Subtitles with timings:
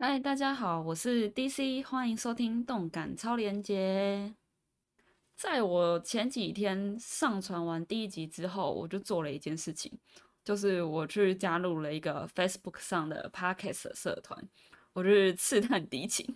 [0.00, 4.32] 嗨，大家好，我是 DC，欢迎收听动感超连接。
[5.34, 9.92] 在我前几天上传完第一集之后，我就做了一件事情，
[10.44, 14.40] 就是我去加入了一个 Facebook 上的 Podcast 社团，
[14.92, 16.32] 我就是刺探敌情。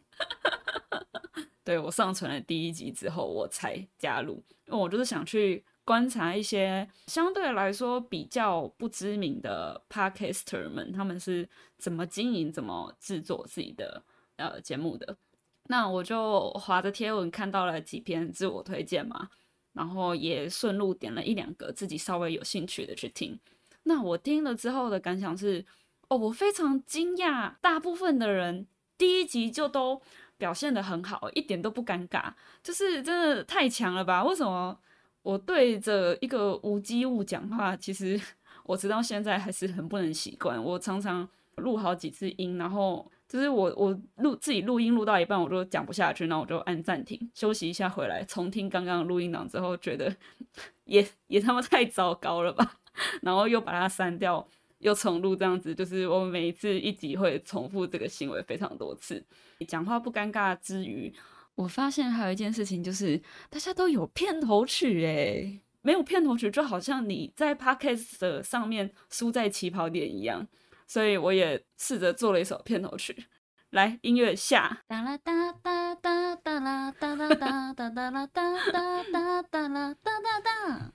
[1.63, 5.65] 对我上传了第一集之后，我才加入，因为我就是想去。
[5.93, 11.47] 观察一些相对来说比较不知名的 podcaster 们，他们是
[11.77, 14.03] 怎么经营、怎么制作自己的
[14.37, 15.19] 呃节目的。
[15.65, 19.29] 那我就划着贴文看到了几篇自我推荐嘛，
[19.75, 23.39] 然后也顺路点了一两个自己稍微有兴趣的去听。
[23.83, 25.63] 那我听了之后的感想是，
[26.09, 28.67] 哦，我非常惊讶，大部分的人
[28.97, 30.01] 第一集就都
[30.39, 34.25] 表现的很好，一点都不尴尬，就是真的太强了吧？
[34.25, 34.81] 为什么？
[35.23, 38.21] 我对着一个无机物讲话，其实
[38.65, 40.63] 我直到现在还是很不能习惯。
[40.63, 50.15] 我常常录好几次音，然后就是我我录自己录音录到一半，我就讲不下去，那我就按暂停休息一下，回来重听刚刚录音档之后，觉得
[50.85, 52.79] 也也他妈太糟糕了吧，
[53.23, 54.47] 然后又把它删掉，
[54.79, 59.25] 又重录，这样子就是我每一次一集会重复这个行为非常多次。
[59.69, 61.15] 讲话不尴尬之余。
[61.55, 70.47] 我发现还有一件事情，就是大家都有片头曲诶，没有片头曲就好像你在 podcast 上面输在起跑点一样，
[70.87, 73.27] 所以我也试着做了一首片头曲。
[73.71, 74.83] 来，音乐下。
[74.87, 80.93] 哒啦哒哒哒哒啦哒哒哒哒哒啦哒哒哒哒啦哒哒哒。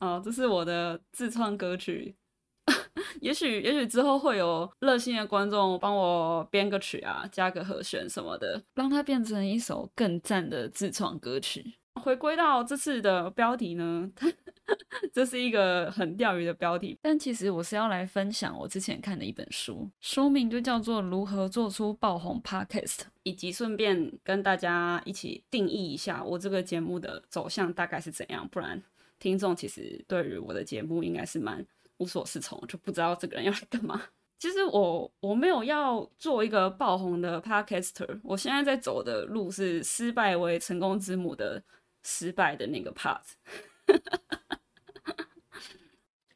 [0.00, 2.16] 哦，这是我的自创歌曲。
[3.24, 11.74] 也许，也许之后会有热心的观众帮我编个曲啊，加个和弦什么的，让它变成一首更赞的自创歌曲。
[12.02, 14.12] 回归到这次的标题呢，
[15.10, 28.82] 这是一个很钓鱼的标题，但其实我是要来分享我之前看的一本书，书名就叫做《如何做出爆红 Podcast》，以及顺便跟大家一起定义一下我这个节目的走向大概是怎样，不然
[29.18, 31.64] 听众其实对于我的节目应该是蛮。
[31.98, 34.02] 无所适从，就不知道这个人要来干嘛。
[34.38, 41.62] 其实我我没有要做一个爆红的 podcaster，我现在在走的路是失败为成功之母的
[42.02, 43.22] 失败的那个 part。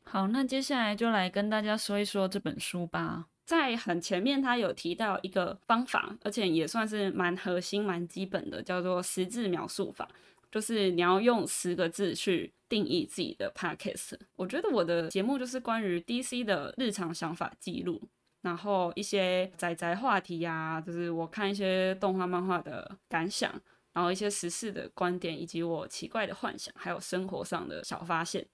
[0.04, 3.26] 好，那接下来就来跟大家说一说这本书吧。
[3.44, 10.08] 在很前面，他有提到一个方法，而且也算是蛮核心、蛮基本的，叫做十字描述法。
[10.50, 14.14] 就是你要用十个字去定义自己的 podcast。
[14.36, 18.00] 我觉得我的节目就是关于 DC 的日常想法记录，
[18.42, 23.52] 然后一些宅宅话题呀，就是我看一些动画漫画的感想，
[23.92, 28.46] 然后一些时事的观点，以及我奇怪的幻想，还有生活上的小发现。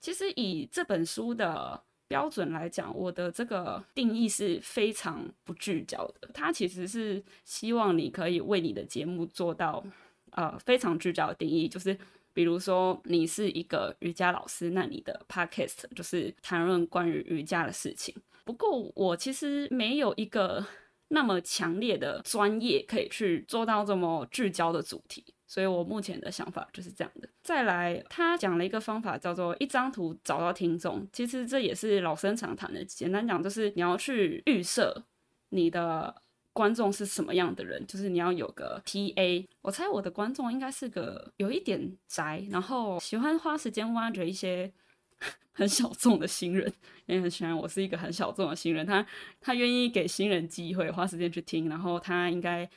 [0.00, 6.28] 其实以这本书的标准来讲，我的这个定义是非常不聚焦的。
[6.34, 9.84] 它其实是希望你可以为你的节目做到。
[10.32, 11.96] 呃，非常聚焦的定义就是，
[12.32, 18.14] 比如说你是一个瑜伽老师，那你的 podcast 就是谈论关于瑜伽的事情。
[18.44, 20.64] 不过我其实没有一个
[21.08, 27.28] 那么强烈的专业可以去做到这么聚焦的主题，所以我目前的想法就是这样的。
[27.42, 32.84] 再来，他讲了一个方法叫做一张图找到听众，其实这也是老生常谈的。
[32.84, 35.04] 简单讲就是你要去预设
[35.50, 36.22] 你的。
[36.52, 37.86] 观众是什么样的人？
[37.86, 39.48] 就是你要有个 T A。
[39.62, 44.72] 我猜我的观众应该是个有一点宅，然后喜欢花时间挖掘一些
[45.52, 46.72] 很小众的新人，
[47.06, 48.84] 也很喜欢我是一个很小众的新人。
[48.84, 49.06] 他
[49.40, 52.68] 他愿意给新人机会，花时间去听，然后他应该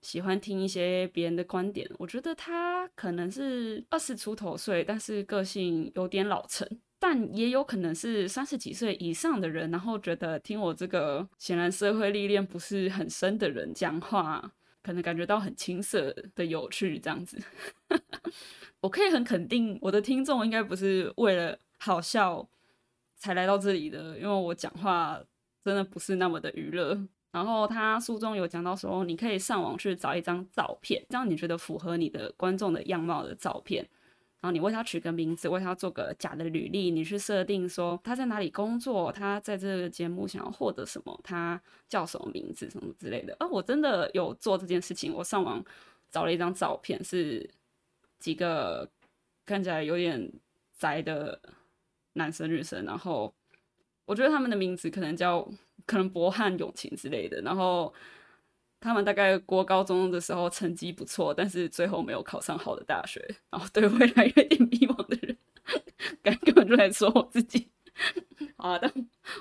[0.00, 1.88] 喜欢听一些别人的观点。
[1.98, 6.66] 我觉得他可能是二十出头岁，但是个性有点老成。
[6.98, 17.38] 但也有可能是三十几岁以上的人，然后觉得听我这个显然社会历练不是很深的人讲话，可能感觉到很青涩的有趣这样子。
[18.80, 22.48] 我可以很肯定，我的听众应该不是为了好笑
[23.16, 25.20] 才来到这里的，因为我讲话
[25.64, 27.00] 真的不是那么的娱乐。
[27.30, 33.86] 然后他书中有讲到说，你可以上网去找一张照片，这样你觉得符合你的观众的样貌的照片。
[34.40, 43.34] 然后你为他取个名字，为他做个假的履历，你去设定说他在哪里工作，他在这个节目想要获得什么，他叫什么名字什么之类的。
[43.40, 45.64] 啊我真的有做这件事情，我上网
[46.10, 47.50] 找了一张照片，是
[48.18, 48.88] 几个
[49.44, 50.32] 看起来有点
[50.78, 51.40] 宅的
[52.12, 53.34] 男生女生，然后
[54.04, 55.48] 我觉得他们的名字可能叫
[55.84, 57.92] 可能博汉永晴之类的，然后。
[58.80, 65.36] 他们大概国高中的时候成绩不错，但是最后没有考上好的大学，然后对未来有点迷茫的人，
[66.22, 67.68] 感根本就在说我自己。
[68.56, 68.92] 好的，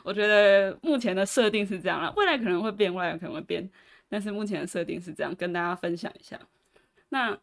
[0.04, 3.69] 我觉得目前的设定是这样了，未来可能会变，未来可能会变，
[4.10, 6.40] 但是目前的设定是这样，跟大家分享一下。
[7.10, 7.38] 那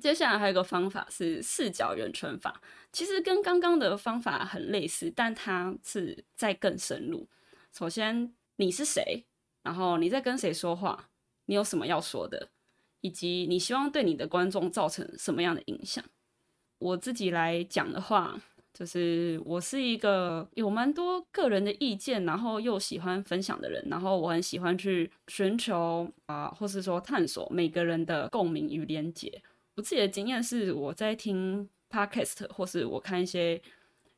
[0.00, 2.60] 接下来还有一个方法是视角圆圈法，
[2.90, 7.28] 其实跟刚刚的方法很类似，但它是在更深入。
[7.72, 9.24] 首先，你是谁？
[9.62, 11.09] 然后你在跟谁说话？
[11.50, 12.48] 你有什么要说的？
[13.00, 16.04] 以及你希望对你的观众造成什么样的影响？
[16.78, 18.40] 我自己来讲的话，
[18.72, 29.42] 就是我是一个有蛮多个人的意见，然后又喜欢分享的人，然后我很喜欢去寻求啊，或是说探索每个人的共鸣与连结。
[29.74, 33.60] 我自己的经验是，我在听 podcast 或是我看一些。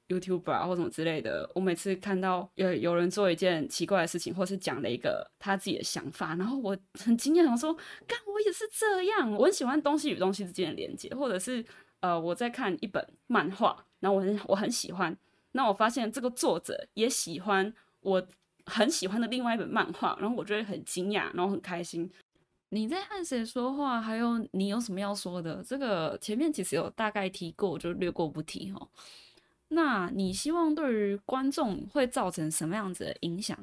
[0.09, 7.73] YouTuber 或什么之类的，我每次看到有有人做一件奇怪的事情，或是讲了一个他自己的想法，然后我很惊讶，我说
[8.07, 11.65] ：“干，我也是这样。”我很喜欢东西与东西之间的连接，或者是
[12.01, 15.17] 呃，我在看一本漫画，然后我很我很喜欢，
[15.53, 18.27] 那我发现这个作者也喜欢我
[18.67, 22.11] 很喜欢的另外一本漫画，然后我觉得很惊讶，然后很开心。
[22.71, 24.01] 你在和谁说话？
[24.01, 25.63] 还有你有什么要说的？
[25.63, 28.89] 这个前面其实有大概提过，就略过不提哈。
[29.75, 33.59] 那你希望对于观众会造成什么样子的影响？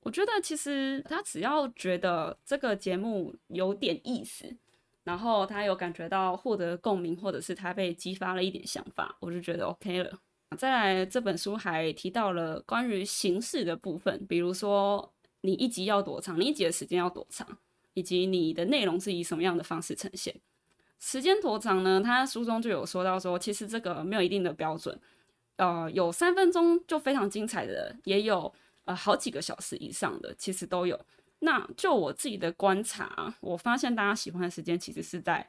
[0.00, 4.56] 我觉得其实他只要觉得这个节目有点意思，
[5.04, 10.18] 然后他有感觉到获得共鸣，或者是他被激发了一点想法，我就觉得 OK 了。
[10.56, 15.12] 再来，这本书还提到了关于形式的部分，比如说
[15.42, 17.46] 你一集要多长，你一集的时间要多长，
[17.94, 20.34] 以及你的内容是以什么样的方式呈现。
[20.98, 22.00] 时间多长呢？
[22.00, 24.98] 他书中就有说到说，其实这个没有一定的标准。
[25.56, 28.52] 呃，有三分钟就非常精彩的，也有
[28.84, 30.98] 呃好几个小时以上的，其实都有。
[31.38, 35.46] 那就我自己的观察，我发现大家喜欢的时间其实是在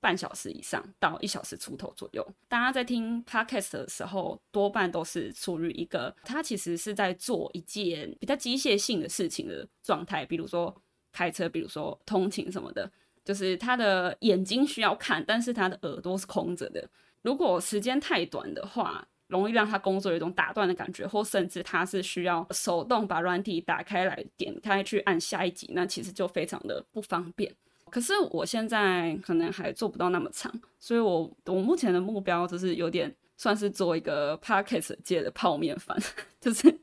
[0.00, 2.26] 半小时以上到一小时出头左右。
[2.48, 10.74] 大家在听 podcast 的时候，多半都是处于一个他其实是在做一件比较机械性的事情的状态，比如说
[11.12, 12.90] 开车，比如说通勤什么的，
[13.24, 16.88] 就是他的眼睛需要看，但是他的耳朵是空着的。
[17.22, 27.54] 如果时间太短的话，容易让他工作有一种打断的感觉，或甚至他是需要手动把软体打开来点开去按下一集，那其实就非常的不方便。
[27.90, 35.96] 可是我现在可能还做不到那么长，所以我我目前的目标就是有点算是做一个 podcast 界的泡面番，
[36.40, 36.78] 就是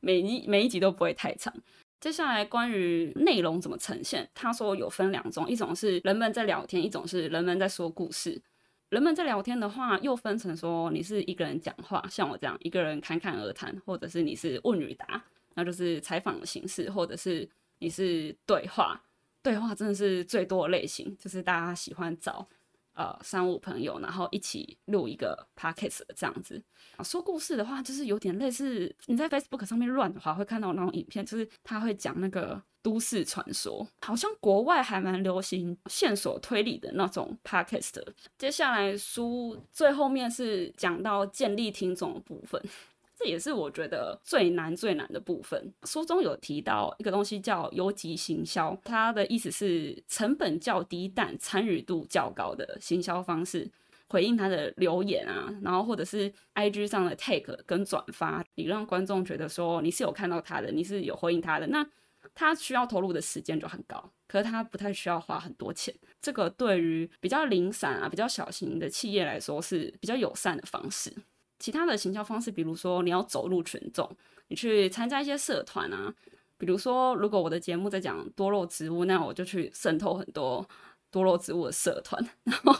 [0.00, 1.54] 每一每一集都不会太长。
[2.00, 8.40] 接下来关于内容怎么呈现，他说有分两种，一种是人们在聊天，一种是人们在说故事。
[8.90, 17.48] 人们在聊天的话，又分成说你是一个人讲话，像我这样一个人侃侃而谈，或者是你是问与答，那就是采访的形式，或者是
[17.78, 19.00] 你是对话。
[19.42, 22.46] 对话真的是最多的类型，就是大家喜欢找。
[22.92, 26.62] 呃，三五朋友，然后一起录一个 podcast 这样子。
[27.02, 38.02] 说故事的话，就是有点类似你在 Facebook 上面乱的话，会看到那种影片，就是他会讲那个都市传说，好像国外还蛮流行线索推理的那种 podcast。
[38.38, 42.62] 接下来书最后面是讲到建立听众的部分。
[43.22, 45.70] 这也是我觉得最难最难的部分。
[45.84, 53.70] 书中有提到一个东西叫游击行销，它的意思是成本较低但参与度较高的行销方式，
[54.08, 61.86] 回应他的留言啊，然后或者是 IG 上的 take 跟转发，你让观众觉得说你是有看到他的，你是有回应他的，那
[62.34, 65.94] 他需要投入的时间就很高，可是他不太需要花很多钱。
[66.20, 71.14] 这个对于比较零散啊、比较小型的企业来说是比较友善的方式。
[71.58, 74.10] 其他的行销方式，比如说你要走入群众，
[74.48, 76.14] 你去参加一些社团啊。
[76.56, 80.68] 比如说，如果我的节目在讲多肉植物，那我就去渗透很多
[81.10, 82.76] 多肉植物的社团，然后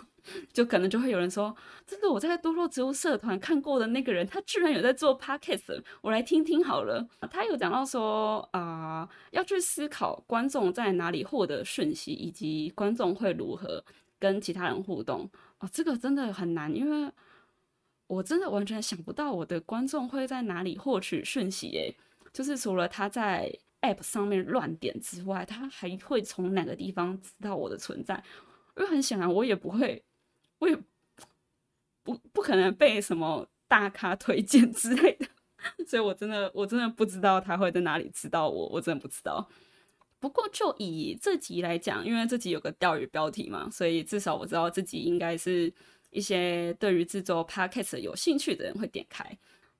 [0.52, 1.54] 就可能就会有人说
[1.86, 13.84] ：“这个我在多肉植物社团看过的那个人，他居然有在做 podcast，我来听听好了。”他有讲到说啊，要去思考观众在哪里获得讯息，以及观众会如何
[14.18, 17.10] 跟其他人互动哦，这个真的很难，因为。
[18.10, 21.94] 我真的完全想不到我的观众会在哪里获取讯息诶，
[22.32, 28.20] 就是除了他在 App 上面乱点之外，他还会从哪个地方知道我的存在？
[28.76, 30.02] 因为很显然我也不会，
[30.60, 30.74] 我也
[32.02, 35.26] 不不可能被什么大咖推荐之类的，
[35.84, 39.46] 所以我真的我真的不知道他会在哪里知道我，我真的不知道。
[40.18, 45.72] 不过就以这集来讲，因为这集有个钓鱼标题嘛，所以至少我知道这集应该是。
[46.12, 49.24] 一些对于制作 podcast 有兴趣的人会点开，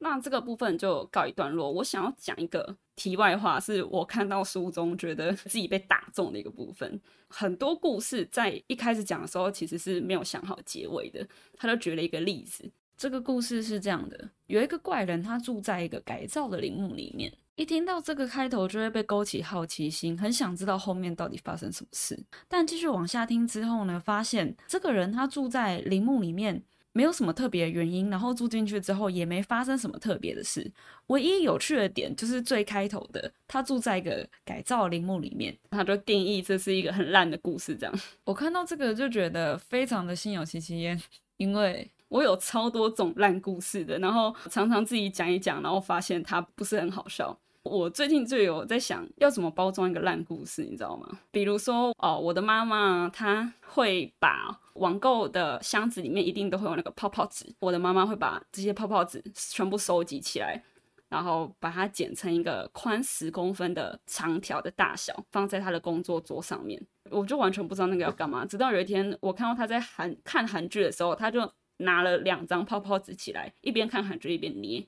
[0.01, 1.71] 那这个部分就告一段落。
[1.71, 7.01] 我想要讲一个题外话，是我看到书中觉得自己被打中的一个部分。
[7.29, 11.27] 很多故事在一开始讲的时候其实是没有想好结尾的。
[11.57, 17.33] 他就举了一个例子，这个故事是这样的：有一个怪人，他住在一个改造的陵墓里面。
[17.57, 22.19] 一听到这个开头，就会被勾起好奇心，很想知道后面到底发生什么事。
[22.49, 26.65] 但继续往下听之后呢，发现这个人他住在陵墓里面，
[27.01, 30.71] 没有什么特别的原因，然后住进去之后也没发生什么特别的事。
[31.07, 37.75] 唯一有趣的点就是最开头的，他住在一个改造陵墓里面，他就定义这是一个很烂的故事。
[37.75, 41.01] 这样，我看到这个就觉得非常的心有戚戚焉，
[41.39, 47.35] 因为 我有超多种烂故事的，然后常常自己讲一讲，然后发现它不是很好笑。
[47.71, 51.09] 我最近就有在想要怎么包装一个烂故事，你知道吗？
[51.31, 60.61] 比如说，哦，我的妈妈她会把网购的箱子里面一定都会有那个泡泡纸，我的妈妈会把这些泡泡纸全部收集起来，
[61.09, 66.85] 然后把它剪成一个宽十公分的长条的大小，放在她的工作桌上面。
[67.09, 74.85] 我就完全不知道那个要干嘛，直到有一天我看到她在韩看韩剧的时候，她就拿了两张泡泡纸起来，一边看韩剧一边捏。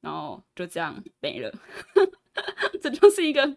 [0.00, 1.52] 然后就这样没了，
[2.80, 3.56] 这就是一个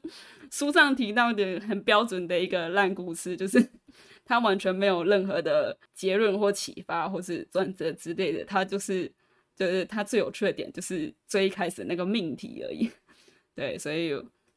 [0.52, 3.72] 书上提到的很标准的一个烂故事，就是
[4.26, 9.12] 它完全没有任何的结论或启发或是转折之类的，它就是
[9.56, 12.90] 就是它最有趣的点就是最一开始那个命题而已。
[13.56, 14.12] 对，所以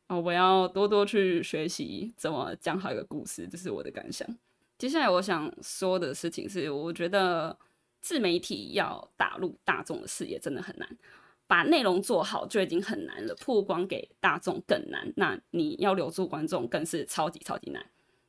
[0.09, 4.26] 哦，我要多多去学习怎么讲好一个故事，这是我的感想。
[4.78, 7.57] 接下来我想说的事情是，我觉得
[8.00, 10.88] 自媒体要打入大众的视野真的很难。
[11.47, 15.12] 把内容做好就已经很难了，曝光给大众更难。
[15.17, 17.85] 那你要留住观众更是超级超级难，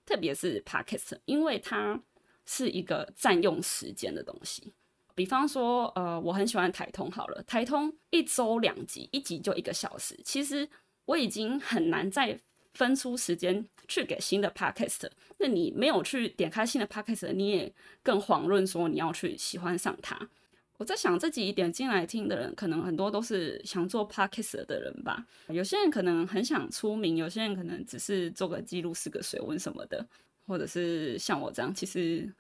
[0.06, 2.00] 特别是 podcast，因为它
[2.46, 4.72] 是一个占用时间的东西。
[5.16, 10.70] 比方说，呃，我很喜欢台通，好了，台通一周两集，一集就一个小时，其实
[11.06, 12.40] 我已经很难再
[12.76, 15.10] 分出时间去给新的 podcast。
[15.40, 20.30] 那你没有去点开新的 podcast，你也更遑论说你要去喜欢上它。
[20.78, 25.26] 我在想，这几点进来听的人，可能很多都是想做 podcast 的人吧。
[25.50, 30.08] 有些人可能很想出名，有些人可能只是做个记录、试个水温什么的，
[30.46, 32.32] 或者是像我这样，其实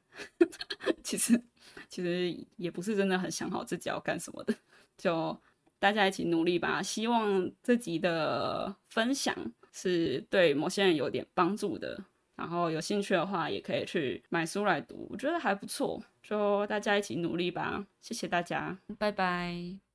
[1.03, 1.41] 其实
[1.89, 4.53] 其实也不是真的很想好自己要干什么的。
[4.97, 5.35] 就
[5.79, 6.81] 大家一起努力吧。
[6.83, 9.35] 希望这集的分享
[9.71, 12.03] 是对某些人有点帮助的。
[12.37, 16.01] 然后有兴趣的话，也可以去买书来读，我觉得还不错。
[16.23, 19.86] 就大家一起努力吧，谢谢大家，拜拜。